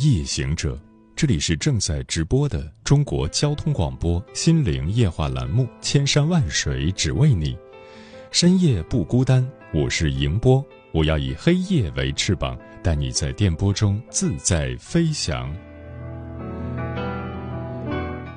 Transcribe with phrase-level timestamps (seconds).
[0.00, 0.80] 夜行者，
[1.14, 7.52] 这里是正在直播的中国交通广播心灵夜话栏目《千山万水只为你》，
[8.30, 15.54] 深夜不孤单，我是迎波，我要以黑夜为翅膀，带你在电波中自在飞翔。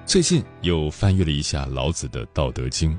[0.06, 2.92] 最近又翻阅了一下老子的《道德经》，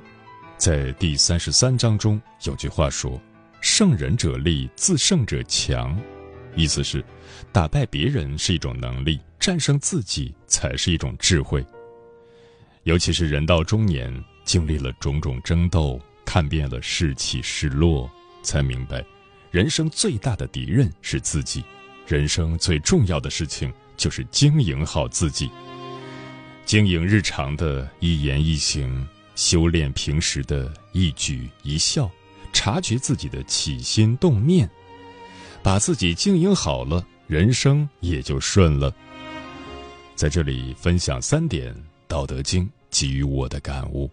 [0.57, 3.21] 在第三十三章中有句话说
[3.61, 5.95] ：“胜人者力，自胜者强。”
[6.57, 7.05] 意思是，
[7.53, 11.65] 打败别人是一种能力，战胜自己才是一种智慧。
[12.85, 14.13] 尤其是人到中年，
[14.45, 18.11] 经历了种种争斗，看遍了是起是落，
[18.43, 19.05] 才明白，
[19.51, 21.65] 人生最大的敌人是自己，
[22.07, 25.51] 人生最重要的事情就是经营好自己，
[26.65, 32.11] 经营日常的一言一行，修炼平时的一举一笑，
[32.53, 34.71] 察觉自己的起心动念。
[35.65, 38.95] 把自己经营好了，人生也就顺了。
[40.15, 41.75] 在这里分享三点
[42.07, 44.11] 《道德经》给予我的感悟：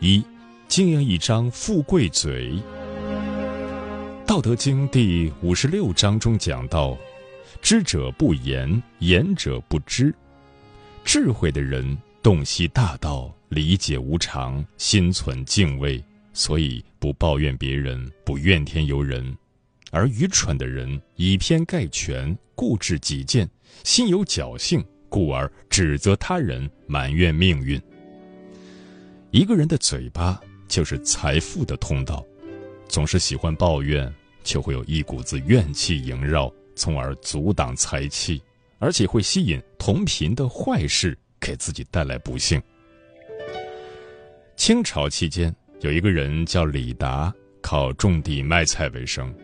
[0.00, 0.20] 一、
[0.66, 2.50] 经营一张富贵嘴。
[4.26, 6.98] 《道德经》第五十六章中讲到
[7.62, 10.12] ：“知者不言，言者不知。”
[11.04, 16.02] 智慧的人洞悉大道，理解无常，心存敬畏。
[16.32, 19.36] 所以不抱怨别人，不怨天尤人，
[19.90, 23.48] 而愚蠢的人以偏概全，固执己见，
[23.82, 27.80] 心有侥幸，故而指责他人，埋怨命运。
[29.32, 32.24] 一个人的嘴巴就是财富的通道，
[32.88, 34.12] 总是喜欢抱怨，
[34.44, 38.40] 就会有一股子怨气萦绕，从而阻挡财气，
[38.78, 42.62] 而且会吸引同频的坏事，给自己带来不幸。
[44.56, 45.52] 清朝期间。
[45.80, 47.32] 有一个人叫李达，
[47.62, 49.34] 靠种地卖菜为生。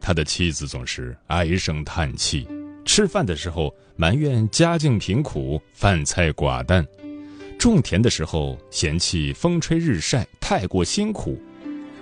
[0.00, 2.46] 他的妻子总是唉声叹气，
[2.84, 6.84] 吃饭的时候埋怨家境贫苦，饭菜寡淡；
[7.58, 11.36] 种田的时候嫌弃风吹日晒太过辛苦；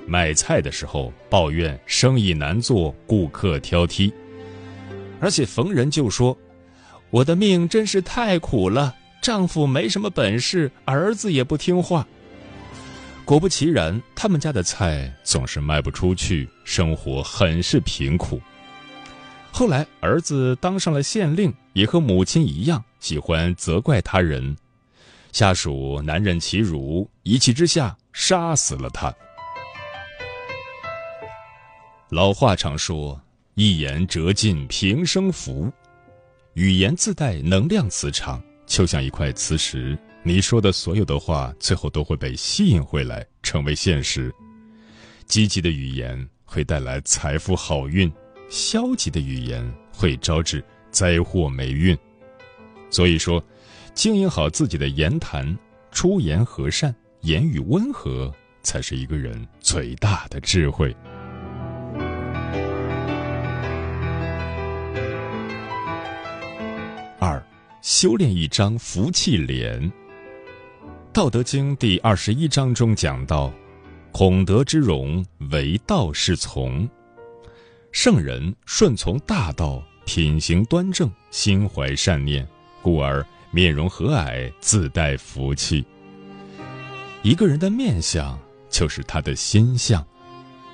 [0.06, 4.12] 卖菜的时候抱怨生意难做，顾客挑剔。
[5.18, 6.36] 而且逢人就说
[7.08, 12.06] ：“我的命真是太苦了，丈夫没什么本事，儿子也不听话。”
[13.28, 18.40] 果不其然，他们家的菜总是卖不出去，生活很是贫苦。
[19.52, 24.56] 后来儿子当上了县令，也和母亲一样喜欢责怪他人，
[25.30, 29.14] 下属难忍其辱，一气之下杀死了他。
[32.08, 33.20] 老话常说
[33.56, 35.70] ：“一言折尽平生福。”
[36.56, 39.98] 语言自带能量磁场，就像一块磁石。
[40.24, 44.34] 你说的所有的话，最后都会被吸引回来，成为现实。
[45.26, 48.12] 积极的语言会带来财富好运，
[48.50, 51.96] 消极的语言会招致灾祸霉运。
[52.90, 53.42] 所以说，
[53.94, 55.56] 经营好自己的言谈，
[55.92, 58.30] 出言和善，言语温和，
[58.62, 60.94] 才是一个人最大的智慧。
[67.18, 67.42] 二，
[67.82, 69.80] 修炼一张福气脸。
[71.12, 73.52] 《道德经》第二十一章中讲到
[74.12, 76.88] ：“孔德之容，为道是从。
[77.90, 82.46] 圣人顺从大道，品行端正，心怀善念，
[82.82, 85.84] 故而面容和蔼，自带福气。
[87.22, 88.38] 一个人的面相
[88.68, 90.06] 就是他的心相，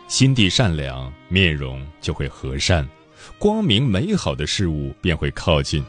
[0.08, 2.87] 心地善良，面容就会和善，
[3.38, 5.82] 光明美好的事物便会靠近。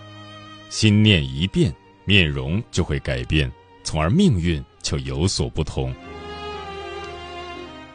[0.69, 1.75] 心念一变，
[2.05, 3.51] 面容就会改变。”
[3.99, 5.93] 而命运就有所不同。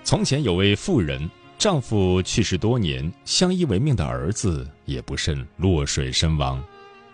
[0.03, 6.63] 从前有位妇人，丈夫去世多年，相依为命的儿子也不慎落水身亡，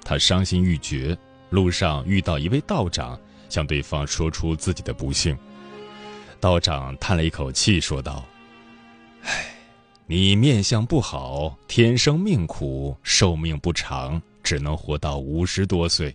[0.04, 1.16] 她伤心欲绝。
[1.50, 3.18] 路上遇到一位道长，
[3.48, 5.36] 向对方说出自己的不幸。
[6.40, 8.24] 道长叹了一口气，说道
[9.22, 9.54] ：“唉，
[10.06, 16.14] 你面相不好，天生命苦，寿命不长，只能活到五十多岁。”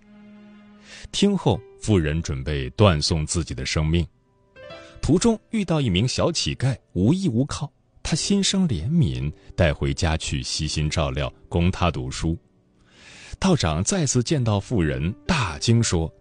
[1.11, 4.07] 听后，妇人准备断送自己的生命。
[5.01, 7.71] 途中遇到一名小乞丐，无依无靠，
[8.03, 12.37] 他心生怜悯，带回家去悉心照料，供他读书。
[13.39, 16.13] 道长再次见到妇人，大惊说：“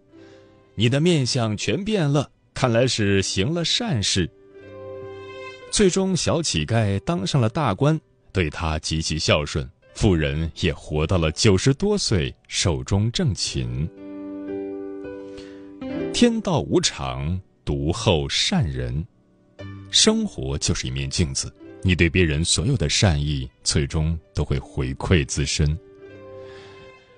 [0.75, 4.31] 你的面相全变了，看来是行了善事。”
[5.71, 8.01] 最终，小乞丐当上了大官，
[8.33, 13.87] 对他极其孝顺，妇人也活到了九十多岁，寿终正寝。
[16.21, 17.41] 天道无常。
[17.65, 19.03] 独厚善人，
[19.91, 21.51] 生活就是一面镜子。
[21.83, 25.79] 你对别人所有的善意，最终都会回馈自身。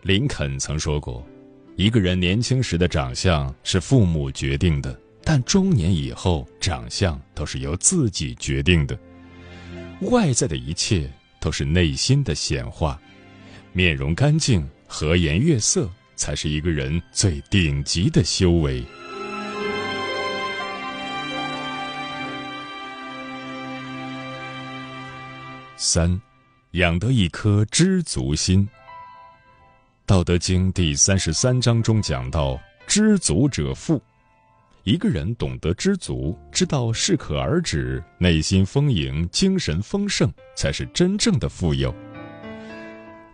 [0.03, 1.27] 林肯曾说过
[1.75, 8.97] ：“一个人年轻时的长相是父母决定的，但中年以后，长相都是由自己决定的。
[10.03, 11.11] 外在的一切
[11.41, 13.03] 都是内心的显化。
[13.73, 18.85] 面容干净、和颜悦色，才是一个人最顶级的修为。”
[25.77, 26.21] 三，
[26.73, 28.67] 养得一颗知足心。
[30.07, 34.01] 《道德经》第三十三章中讲到：“知足者富。”
[34.85, 41.95] 一个人懂得知足，知道适可而止，内心丰盈，精神丰盛，才是真正的富有。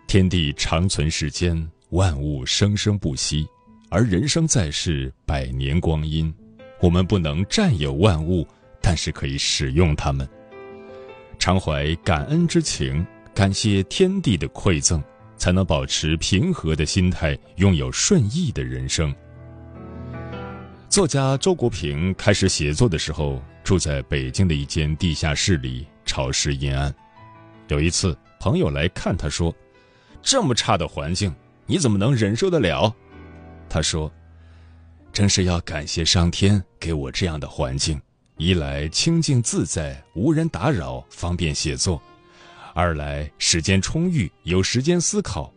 [0.07, 3.47] 天地长存世间，万物生生不息，
[3.89, 6.31] 而人生在世，百年光阴，
[6.79, 8.47] 我们不能占有万物，
[8.79, 10.27] 但是可以使用它们。
[11.39, 13.03] 常怀感恩之情，
[13.33, 15.01] 感谢天地的馈赠，
[15.35, 19.13] 才能保持平和的心态，拥有顺意的人生。
[20.89, 26.93] 作家周国平开始写作的时候，住在北京的一间地下室里，潮湿阴暗。
[27.67, 29.55] 有一次，朋友来看他，说
[30.21, 31.33] ：“这么差的环境，
[31.69, 32.93] 你怎么能忍受得了？”
[33.69, 34.11] 他说
[35.13, 38.01] ：“正是要感谢上天给我这样的环境。”
[38.37, 42.01] 一来清静自在，无人打扰，方便写作；
[42.73, 45.53] 二来时间充裕，有时间思考；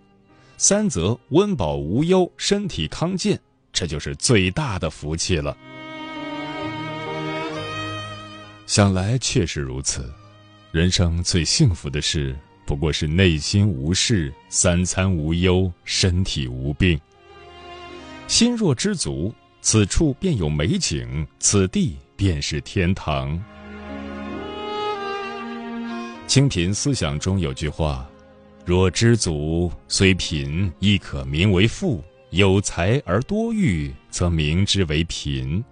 [0.56, 3.40] 三则温饱无忧，身体康健，
[3.72, 5.56] 这就是最大的福气了。
[8.66, 10.12] 想来确实如此，
[10.72, 12.36] 人生最幸福的事，
[12.66, 17.00] 不过是内心无事，三餐无忧，身体无病。
[18.26, 21.96] 心若知足，此处便有美景，此地。
[22.14, 23.42] 便是天堂。
[26.28, 28.08] 清贫思想中有句话
[28.64, 32.00] ：“若知足，虽贫亦可名为富；
[32.30, 35.64] 有才而多欲，则名之为贫。”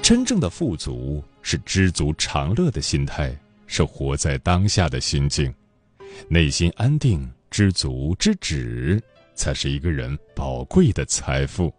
[0.00, 3.36] 真正的富足是知足常乐的心态，
[3.72, 5.54] 是活在当下的心境，
[6.26, 9.00] 内心安定、知足知止，
[9.36, 11.72] 才是一个人宝贵的财富。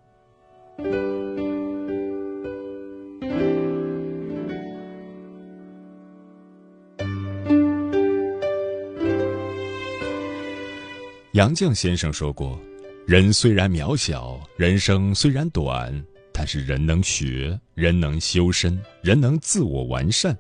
[11.34, 12.58] 杨绛先生说过
[13.06, 15.94] ：“人虽然渺小，人生虽然短，
[16.32, 20.34] 但是人能学，人能修身，人能自我完善。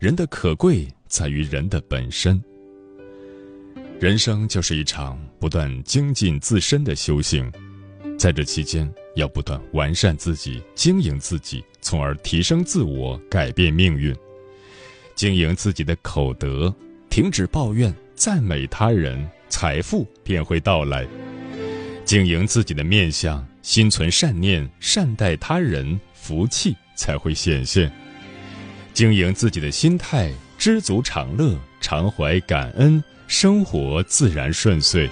[0.00, 2.40] 人的可贵在于人的本身。
[3.98, 7.50] 人生就是一场不断精进自身的修行，
[8.16, 14.14] 在这期间要不断完善自己，经营自己，从而提升自我，改变命运。
[15.16, 16.72] 经营自己的口德，
[17.10, 21.08] 停止抱怨，赞美他人。”财富便会到来。
[22.04, 27.90] 经营自己的面相，心存善念，善待他人，福气才会显现。
[28.98, 35.08] 经营自己的心态，知足常乐，常怀感恩，生活自然顺遂。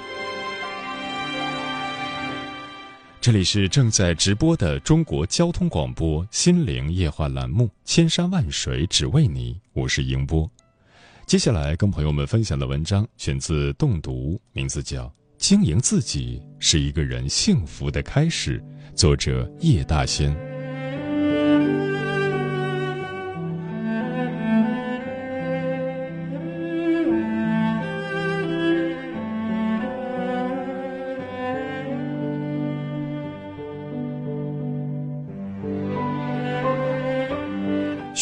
[3.21, 10.51] 这里是正在直播的中国交通广播《心灵夜话》栏目，《千山万水只为你》，我是迎波。
[11.25, 15.05] 接下来跟朋友们分享的文章选自《动读》，名字叫
[15.39, 18.59] 《经营自己是一个人幸福的开始》，
[18.97, 20.56] 作者叶大仙。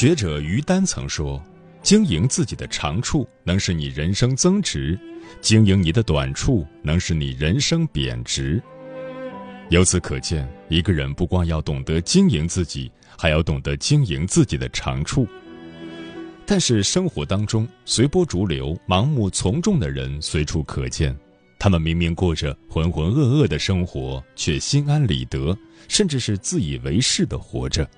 [0.05, 1.43] 学者于丹曾说。
[1.83, 4.95] 经营自己的长处，能使你人生增值；
[5.41, 8.63] 经营你的短处，能使你人生贬值。
[9.71, 15.27] 由此可见，一个人不光要懂得经营自己，还要懂得经营自己的长处。
[16.45, 21.17] 但是，生活当中随波逐流、盲目从众的人随处可见，
[21.59, 25.57] 他们明明过着浑浑噩噩的生活，却心安理得，
[25.89, 27.89] 甚至是自以为是的活着。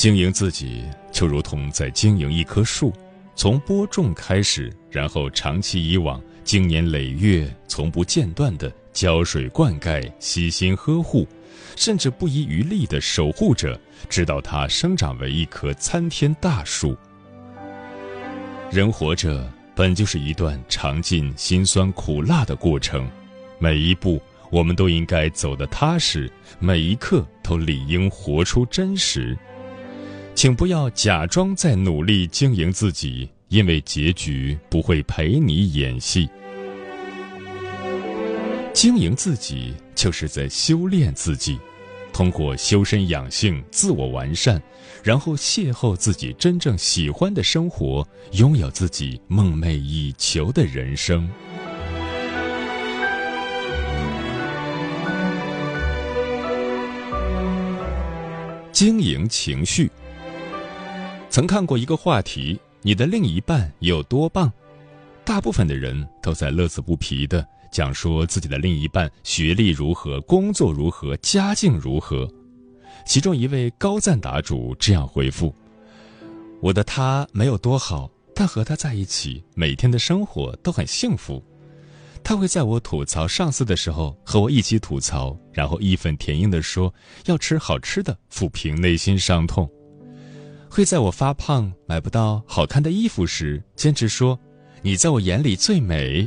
[0.00, 2.90] 经营自己，就如同在经营一棵树，
[3.34, 11.28] 从播种开始，然后长期以往，经年累月，从不间断的浇水灌溉，悉心呵护，
[11.76, 13.78] 甚至不遗余力的守护着，
[14.08, 16.96] 直到它生长为一棵参天大树。
[18.72, 19.46] 人活着。
[19.74, 23.06] 本就是一段尝尽辛酸苦辣的过程，
[23.58, 29.36] 每一步我们都应该走得踏实，每一刻都理应活出真实。
[30.40, 36.26] 请不要假装在努力经营自己，因为结局不会陪你演戏。
[38.72, 41.58] 经营自己就是在修炼自己。
[42.10, 44.58] 通过修身养性、自我完善，
[45.04, 51.28] 然后邂逅自己真正喜欢的生活，拥有自己梦寐以求的人生。
[58.72, 59.90] 经营情绪。
[61.30, 64.52] 曾看过一个话题：你的另一半有多棒？
[65.24, 67.46] 大部分的人都在乐此不疲的。
[67.70, 72.28] 讲说自己的另一半学历如何，工作如何，家境如何。
[73.06, 75.54] 其中一位高赞答主这样回复
[76.60, 81.40] ：“我的他没有多好，但和他在一起，每天的生活都很幸福。
[82.24, 86.92] 他会在我吐槽上司的时候和我一起吐槽，然后义愤填膺地说
[87.26, 89.64] 要吃好吃的，抚平内心伤痛；
[90.70, 94.38] 会在我发胖买不到好看的衣服时，坚持说
[94.80, 96.26] 你在我眼里最美。”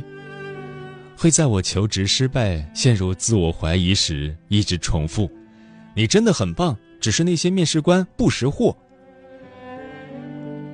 [1.16, 5.30] 会在我求职失败、陷入自我怀疑时，一直重复
[5.96, 8.76] ：“你真的很棒，只是那些面试官不识货。”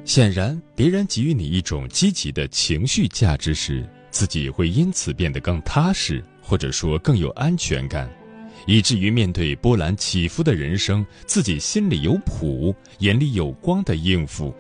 [0.05, 8.11] 显然，别人给予你一种积极的情绪价值时，自己会因此变得更踏实，或者说更有安全感，
[8.67, 14.55] 以至于面对波澜起伏的人生，自己心里有谱，眼里有光的应付。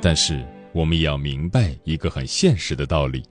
[0.00, 3.22] 但是，我们也要明白一个很现实的道理。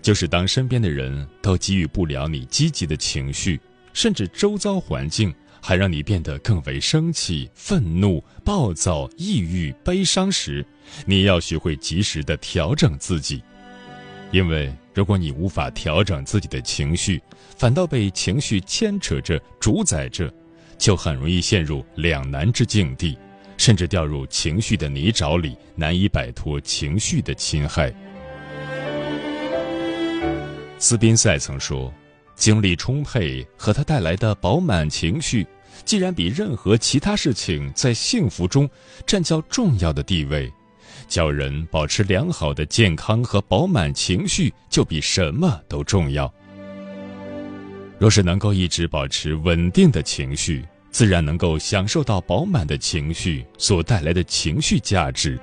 [0.00, 3.60] 就是当身边的人都给予不了你积极的情绪，
[3.92, 10.64] 甚至周遭环境还让你变得更为生气、愤怒、暴躁、抑郁、悲伤时，
[11.06, 13.42] 你要学会及时的调整自己。
[14.32, 17.22] 因为如果你无法调整自己的情绪，
[17.56, 20.32] 反倒被情绪牵扯着、主宰着，
[20.76, 23.16] 就很容易陷入两难之境地，
[23.56, 27.92] 甚至掉入情绪的泥沼里，难以摆脱情绪的侵害。
[30.78, 31.92] 斯宾塞曾说
[32.36, 35.46] ：“精力充沛和它带来的饱满情绪，
[35.84, 38.68] 既然比任何其他事情在幸福中
[39.06, 40.52] 占较重要的地位，
[41.12, 46.32] 叫人保持良好的健康和饱满情绪，就比什么都重要。
[47.98, 55.38] 若是能够一直保持稳定的情绪，自然能够享受到饱满的情绪所带来的情绪价值。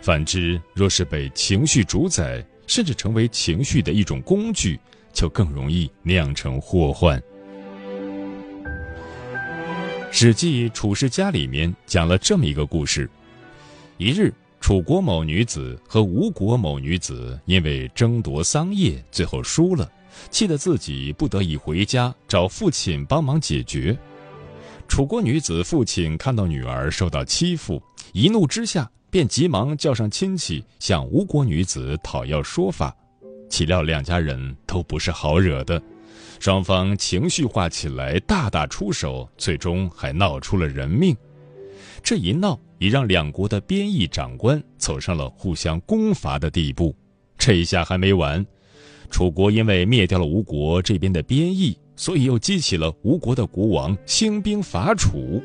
[0.00, 4.78] 反之，若是被情绪主宰，甚至成为情绪的一种工具，
[5.12, 7.18] 就更容易酿成祸患。
[10.12, 13.10] 《史记·楚世家》里面讲了这么一个故事：
[13.96, 14.32] 一日，
[14.68, 19.90] 楚国某女子和吴国某女子因为争夺桑叶，最后输了，
[20.30, 23.96] 气得自己不得已回家找父亲帮忙解决。
[24.86, 27.82] 楚国女子父亲看到女儿受到欺负，
[28.12, 28.86] 一怒之下。
[29.08, 32.94] 便急忙叫上亲戚向吴国女子讨要说法，
[33.48, 35.82] 岂料两家人都不是好惹的，
[36.40, 41.16] 双方情绪化起来，大打出手，最终还闹出了人命。
[42.02, 46.94] 这一闹已让两国的边役长官走上了互相攻伐的地步。
[47.36, 48.44] 这一下还没完，
[49.10, 55.42] 楚国因为灭掉了吴国这边的边役，所以又激起了吴国的国王兴兵伐楚。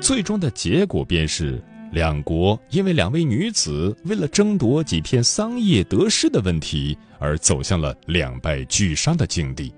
[0.00, 1.62] 最终的结果便是。
[1.90, 9.72] 两国因为两位女子为了争夺几片桑叶得失的问题而走向了两败俱伤的境地，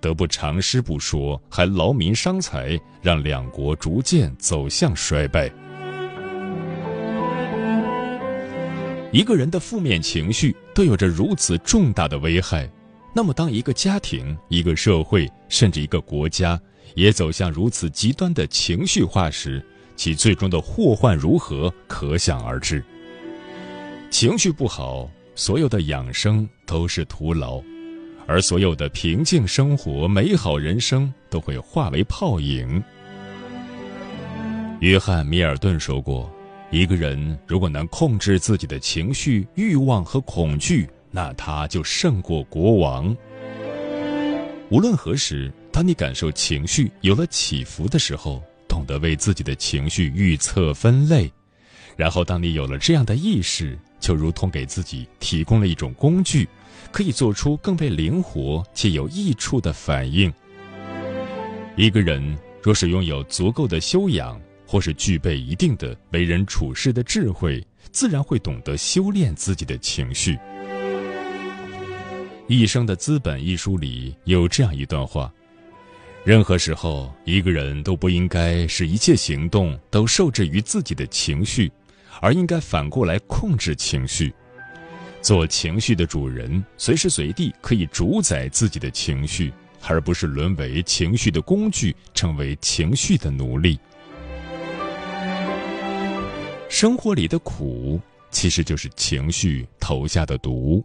[0.00, 5.52] 得不偿失不说，还劳民伤财，让两国逐渐走向衰败。
[9.12, 12.68] 一个人的负面情绪都有着如此重大的危害，
[13.14, 16.58] 那么当一个家庭、一个社会，甚至一个国家
[16.94, 19.62] 也走向如此极端的情绪化时，
[19.96, 22.82] 其最终的祸患如何，可想而知。
[24.10, 27.62] 情绪不好，所有的养生都是徒劳，
[28.26, 32.82] 而所有的平静生活、美好人生都会化为泡影。
[34.80, 36.32] 约翰·米尔顿说过
[36.72, 43.14] ：“一个人如果能控制自己的情绪、欲望和恐惧，那他就胜过国王。
[44.70, 51.30] 无论何时，当你感受情绪有了起伏的时候，懂得为自己的情绪预测分类，
[51.94, 56.48] 然后当你有了这样的意识，就如同给自己提供了一种工具，
[56.90, 60.32] 可以做出更为灵活且有益处的反应。
[61.76, 64.40] 一个人若是拥有足够的修养，
[64.72, 70.32] 或是具备一定的为人处事的智慧，自然会懂得修炼自己的情绪。
[72.48, 75.30] 《一生的资本》一书里有这样一段话。
[76.24, 81.70] 任何时候，一个人都不应该使一切行动都受制于自己的情绪，
[82.22, 84.32] 而应该反过来控制情绪，
[85.20, 89.52] 做情绪的主人，随时随地可以主宰自己的情绪，
[89.86, 93.78] 而不是沦为情绪的工具，成为情绪的奴隶。
[96.72, 98.00] 生活里的苦，
[98.30, 100.82] 其实就是情绪投下的毒。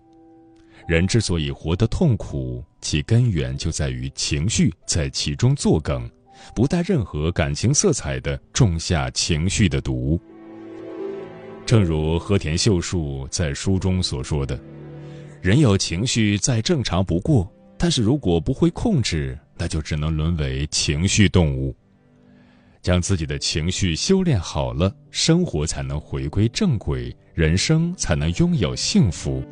[0.86, 6.08] 人之所以活得痛苦，其根源就在于情绪在其中作梗，
[6.53, 10.20] 不带任何感情色彩的种下情绪的毒。
[11.65, 14.60] 正如和田秀树在书中所说的
[15.41, 21.74] ：“人有情绪再正常不过，但是如果不会控制，那就只能沦为情绪动物。
[22.88, 29.44] 将自己的情绪修炼好了，生活才能回归正轨，人生才能拥有幸福。”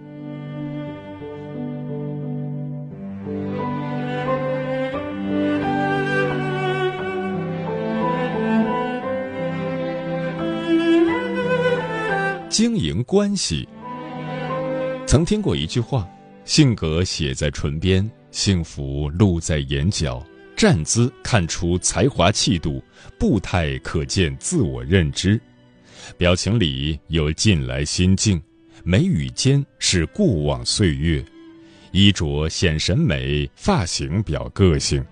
[12.47, 13.67] 经营关系，
[15.05, 16.07] 曾听过一句话
[16.47, 20.25] ：“性格写在唇边，幸福露在眼角。
[20.55, 22.81] 站姿看出才华气度，
[23.19, 25.39] 步态可见自我认知。
[26.17, 28.41] 表情里有近来心境，
[28.83, 31.23] 眉宇间是过往岁月。
[31.91, 35.03] 衣着显审美，发型表个性。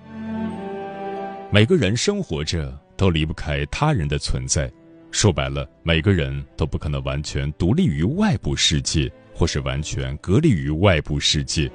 [1.52, 4.72] 每个人生活着都离不开他人的存在。”
[5.12, 11.72] 说白了，每个人都不可能完全独立于外部世界，或是完全隔离于外部世界，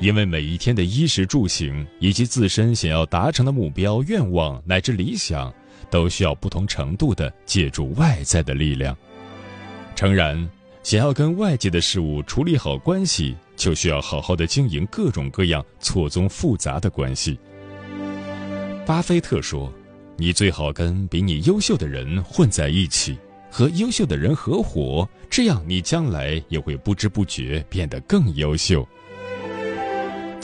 [0.00, 5.52] 因为每一天的衣食住行以及自身想要达成的目标、愿望乃至理想，
[5.90, 8.96] 都需要不同程度的借助外在的力量。
[9.94, 10.48] 诚然，
[10.82, 17.38] 想要跟外界的事物处理好关系，就需要好好的经营各种各样错综复杂的关系。
[18.86, 19.72] 巴菲特说。
[20.18, 23.18] 你最好跟比你优秀的人混在一起，
[23.50, 28.88] 和优秀的人合伙，这样你将来也会不知不觉变得更优秀。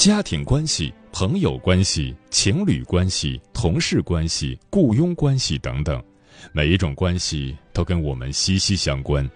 [0.04, 6.02] 家庭关系、朋友关系、情侣关系、同事关系、雇佣关系等等，
[6.50, 9.30] 每一种关系都跟我们息息相关。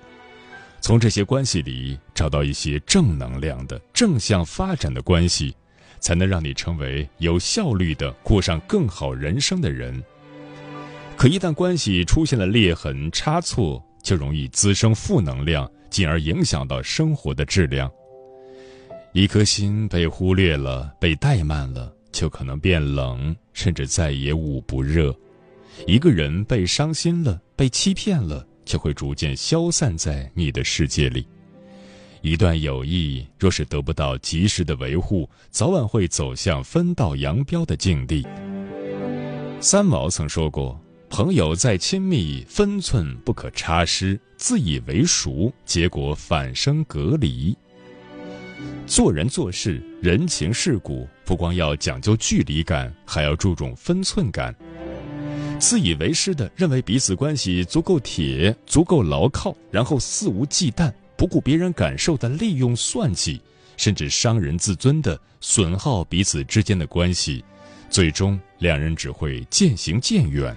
[0.80, 5.54] 从这些关系里找到一些正能量的、正向发展的关系，
[6.00, 10.02] 才能让你成为有效率的过上更好人生的人。
[11.16, 17.88] 可一旦关系出现了裂痕差错，就容易滋生负能量，进而影响到生活的质量。
[19.16, 25.16] 一颗心被忽略了、被怠慢了，就可能变冷，甚至再也捂不热。
[25.86, 31.26] 一个人被伤心了、被欺骗了，就会逐渐消散在你的世界里。
[32.20, 38.22] 一段友谊若是得不到及时的维护，早晚会走向分道扬镳的境地。
[39.62, 40.78] 三毛曾说过。
[41.08, 47.56] 朋友再亲密，分寸不可差失；自以为熟，结果反生隔离。
[48.86, 54.54] 做人做事，人情世故，不光要讲究距离感，还要注重分寸感。
[55.58, 63.40] 自以为是的认为彼此关系足够铁、足够牢靠，然后肆无忌惮、不顾别人感受的利用算计，
[63.76, 67.44] 甚至伤人自尊的损耗彼此之间的关系，
[67.90, 70.56] 最终两人只会渐行渐远。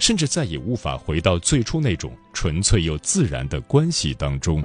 [0.00, 4.64] 甚至再也无法回到最初那种纯粹又自然的关系当中。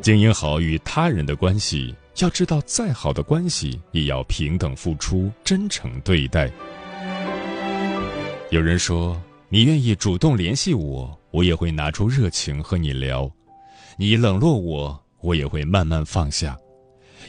[0.00, 6.50] 经营好与他人的关系，要知道，再好的关系也要平等付出、真诚对待。
[8.50, 13.30] 有人说：“你愿意主动联系我，我也会拿出热情和你聊；
[13.98, 16.56] 你冷落我，我也会慢慢放下。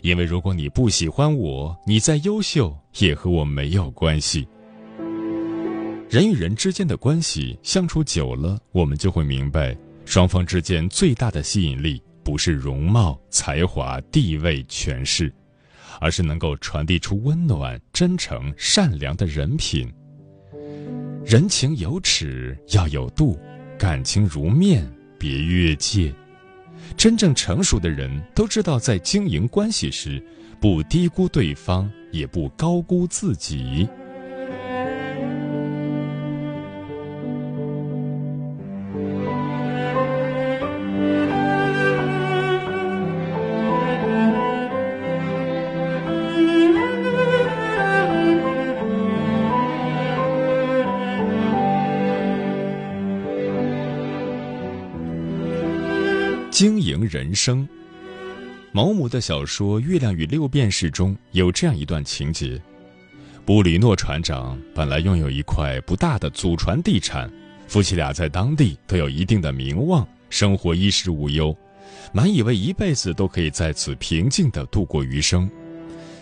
[0.03, 4.47] 因为如果你不喜欢我，你再优秀也和我没有关系。”
[6.09, 15.33] 人与人之间的关系相处久了，我们就会明白，双方之间最大的吸引力不是容貌、才华、地位、权势，
[16.01, 19.89] 而是能够传递出温暖、真诚、善良的人品。
[21.23, 23.39] 人情有尺，要有度；
[23.79, 24.85] 感情如面，
[25.17, 26.13] 别越界。
[26.97, 30.21] 真正成熟的人都知道，在经营关系时，
[30.59, 33.87] 不低估对方，也不高估自己。
[56.57, 57.69] 经营人生。
[58.71, 62.59] 毛姆的小说《月亮与六便士》中有这样一段情节：
[63.45, 67.31] 布里诺船长本来拥有一块不大的祖传地产，
[67.67, 71.55] 夫妻俩在当地都有一定的名望，生活衣食无忧，
[72.11, 75.47] 满以为一辈子都可以在此平静地度过余生。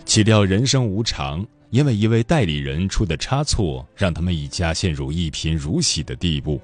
[0.04, 6.60] 岂料人生无常，因为一位代理人出的差错，让他们一家陷入一贫如洗的地步。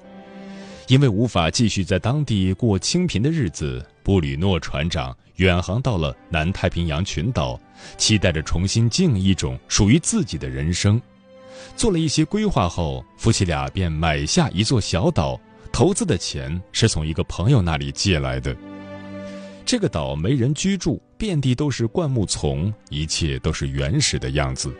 [0.87, 7.59] 因为无法继续在当地过清贫的日子，布吕诺船长远航到了南太平洋群岛，
[7.97, 11.01] 期待着重新经营一种属于自己的人生。
[11.75, 15.39] 做了一些规划后，夫妻俩便买下一座小岛，
[15.71, 18.55] 投资的钱是从一个朋友那里借来的。
[19.65, 24.75] 这个岛没人居住，遍地都是灌木丛，一切都是原始的样子。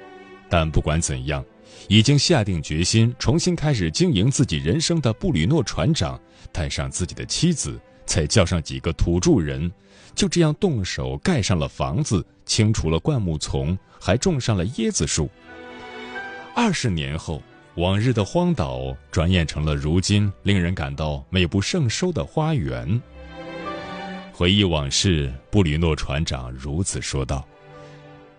[0.50, 1.44] 但不管怎样。
[1.88, 6.20] 已经下定决心重新开始经营自己人生的布吕诺船长，
[6.52, 9.72] 带上自己的妻子，再叫上几个土著人，
[10.16, 15.30] 就这样动手盖上了房子，清除了灌木丛，还种上了椰子树。
[16.56, 17.42] 二十年后，
[17.76, 23.02] 往日的荒岛转眼成了如今令人感到美不胜收的花园。
[24.32, 27.48] 回忆往事，布吕诺船长如此说道：“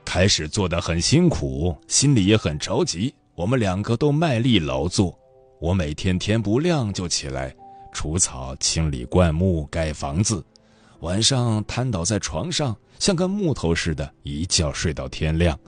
[0.04, 5.18] 开始做的很辛苦，心里也很着急。”我们两个都卖力劳作，
[5.60, 7.52] 我每天天不亮就起来
[7.92, 10.44] 除草、清理灌木、盖房子，
[11.00, 15.58] 晚上瘫倒在床上，像个木头似的，一觉睡到天亮。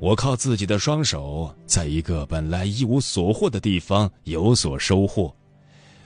[0.00, 5.34] 我靠自己的双手，在一个本来一无所获的地方有所收获。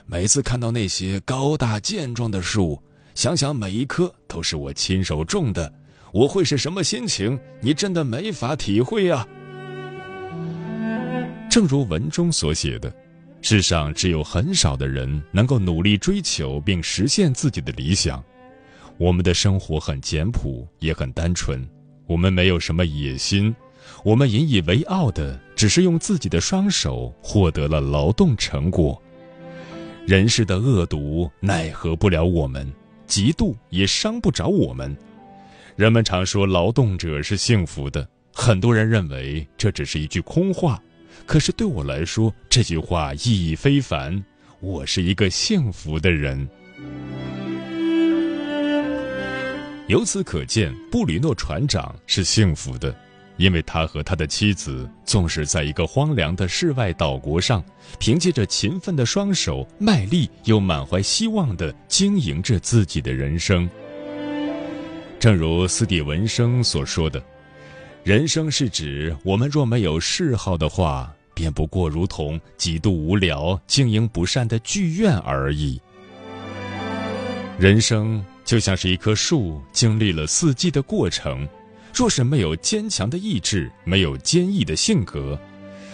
[0.05, 2.77] 每次看到那些高大健壮的树，
[3.15, 5.73] 想想每一棵都是我亲手种的，
[6.13, 7.39] 我会是什么心情？
[7.59, 9.27] 你真的没法体会啊！
[11.49, 12.93] 正如文中所写的，
[13.41, 18.23] 世上只有很少的人能够努力追求并实现自己的理想。
[18.99, 21.67] 我们的生活很简朴，也很单纯。
[22.05, 23.55] 我们没有什么野心，
[24.03, 29.01] 我们引以为傲的只是用自己的双手获得了劳动成果。
[30.05, 32.71] 人世的恶毒奈何不了我们，
[33.07, 34.95] 嫉妒也伤不着我们。
[35.75, 40.79] 人们常说劳动者是幸福的，很多人认为这只是一句空话。
[41.25, 44.23] 可是对我来说，这句话意义非凡。
[44.59, 46.47] 我是一个幸福的人。
[49.87, 52.95] 由此可见，布吕诺船长是幸福的，
[53.37, 57.63] 因为他和他的妻子，纵使在一个荒凉的世外岛国上，
[57.99, 63.67] 凭借着勤奋的双手，卖力又满怀希望地经营着自己的人生。
[65.23, 67.23] 正如斯蒂文生所说的。
[68.03, 75.81] 人生是指我们若没有嗜好的话，便不过如同极度无聊、经营不善的剧院而已。
[77.57, 81.47] 人生就像是一棵树，经历了四季的过程，
[81.93, 85.39] 若是没有坚强的意志，没有坚毅的性格，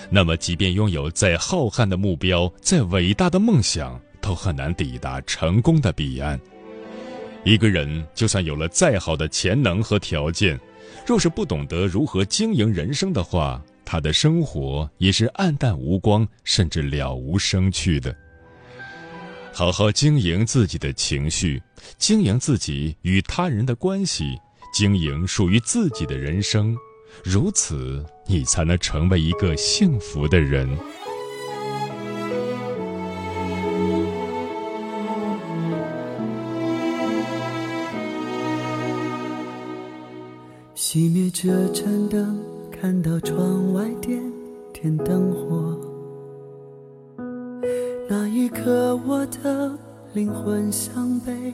[0.10, 6.42] 那么即便拥有再浩瀚的目标、再伟大的梦想，都很难抵达成功的彼岸。
[7.43, 10.60] 一个人就算有了再好的潜能和条件，
[11.06, 18.15] 若是不懂得如何经营人生的话，他的生活也是暗淡无光，甚至了无生趣的。
[19.52, 21.62] 好好经营自己的情绪，
[21.97, 24.38] 经营自己与他人的关系，
[24.71, 26.78] 经营属于自己的人生，
[27.23, 30.69] 如此，你才能成为一个幸福的人。
[40.91, 42.36] 熄灭这盏灯，
[42.71, 44.19] 看到窗外点
[44.73, 45.78] 点灯火。
[48.10, 49.71] 那一刻，我的
[50.13, 51.54] 灵魂像被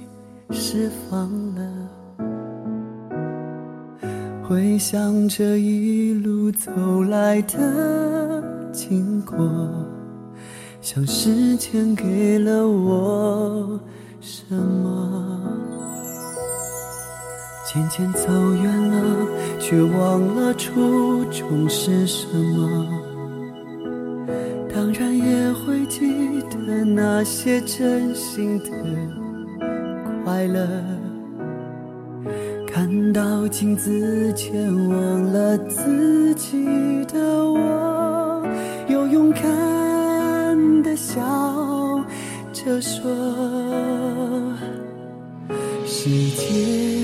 [0.52, 1.62] 释放了。
[4.48, 9.36] 回想这一路走来的经过，
[10.80, 13.78] 像时间给了我
[14.21, 15.41] 什么？
[17.65, 19.28] 渐渐走远了，
[19.60, 22.88] 却忘了初衷是什么。
[24.71, 28.69] 当然也会记得那些真心的
[30.23, 30.67] 快乐。
[32.67, 38.45] 看到镜子前忘了自己的我，
[38.88, 41.19] 又勇敢的笑
[42.54, 43.01] 着说：
[45.86, 46.95] 世界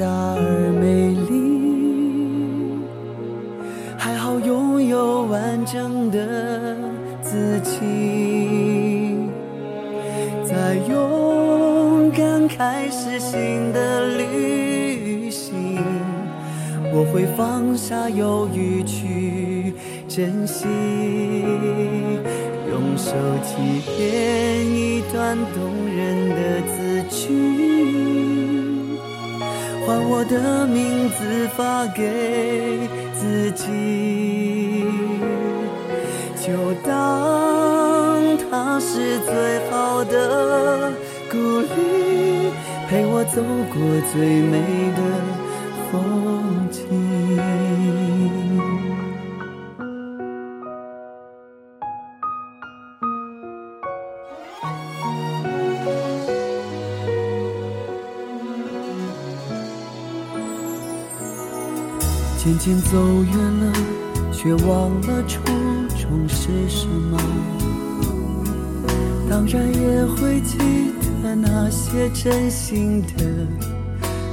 [0.00, 2.80] 大而美丽，
[3.98, 6.74] 还好拥有完整的
[7.20, 7.76] 自己，
[10.42, 15.52] 在勇敢开始新的旅行，
[16.94, 19.74] 我会放下犹豫去
[20.08, 20.66] 珍惜，
[22.70, 23.12] 用手
[23.44, 25.60] 机编一段动
[25.94, 27.79] 人的字句，
[29.90, 34.84] 把我的名字发给自己，
[36.36, 36.52] 就
[36.86, 40.92] 当它是最好的
[41.28, 41.36] 鼓
[41.74, 42.52] 励，
[42.88, 44.60] 陪我走过最美
[44.94, 45.00] 的
[62.62, 63.72] 渐渐走远了，
[64.30, 65.40] 却忘了初
[65.96, 67.18] 衷是什么。
[69.30, 70.58] 当然也会记
[71.22, 73.24] 得那些真心的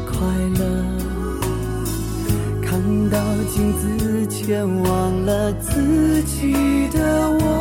[0.06, 0.18] 快
[0.60, 0.66] 乐。
[2.62, 2.78] 看
[3.10, 3.18] 到
[3.50, 6.52] 镜子前忘了自己
[6.90, 7.57] 的我，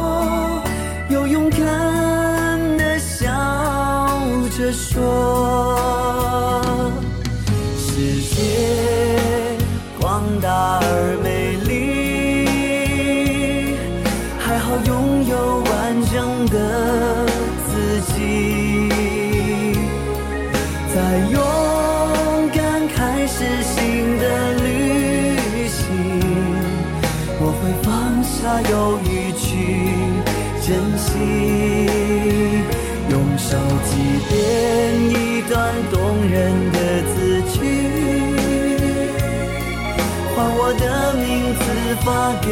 [41.97, 42.49] 发给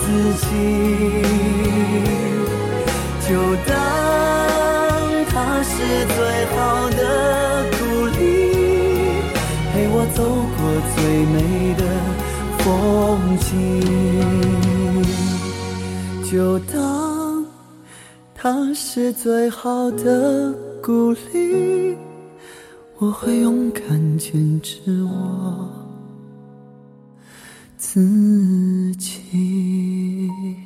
[0.00, 0.46] 自己，
[3.28, 3.30] 就
[3.66, 3.74] 当
[5.28, 5.72] 它是
[6.06, 6.16] 最
[6.54, 6.56] 好
[6.90, 7.02] 的
[7.72, 7.76] 鼓
[8.16, 8.18] 励，
[9.72, 10.18] 陪我走
[10.56, 10.58] 过
[10.94, 10.96] 最
[11.32, 11.36] 美
[11.74, 11.82] 的
[12.58, 12.64] 风
[13.38, 13.52] 景，
[16.30, 16.32] 就
[16.72, 16.74] 当
[18.34, 21.96] 它是最好的鼓励，
[22.98, 25.83] 我会勇敢坚持我。
[27.94, 30.56] 自己